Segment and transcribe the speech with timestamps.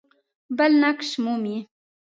[0.57, 1.57] بل نقش مومي.